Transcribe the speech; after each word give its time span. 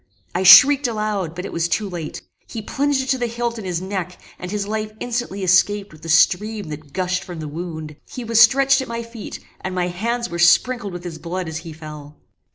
I 0.33 0.41
shrieked 0.41 0.87
aloud, 0.87 1.35
but 1.35 1.45
it 1.45 1.53
was 1.53 1.67
too 1.69 1.87
late. 1.87 2.23
He 2.47 2.63
plunged 2.63 3.03
it 3.03 3.09
to 3.09 3.19
the 3.19 3.27
hilt 3.27 3.59
in 3.59 3.65
his 3.65 3.83
neck; 3.83 4.19
and 4.39 4.49
his 4.49 4.67
life 4.67 4.91
instantly 4.99 5.43
escaped 5.43 5.93
with 5.93 6.01
the 6.01 6.09
stream 6.09 6.69
that 6.69 6.91
gushed 6.91 7.23
from 7.23 7.39
the 7.39 7.47
wound. 7.47 7.97
He 8.09 8.23
was 8.23 8.41
stretched 8.41 8.81
at 8.81 8.87
my 8.87 9.03
feet; 9.03 9.39
and 9.59 9.75
my 9.75 9.89
hands 9.89 10.27
were 10.27 10.39
sprinkled 10.39 10.93
with 10.93 11.03
his 11.03 11.19
blood 11.19 11.47
as 11.47 11.57
he 11.57 11.71
fell. 11.71 12.17